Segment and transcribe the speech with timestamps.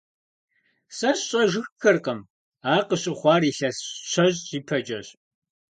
[0.97, 2.19] Сэ сщӀэжыххэркъым
[2.73, 3.77] ар, къыщыхъуар илъэс
[4.09, 5.07] щэщӀ ипэкӀэщ.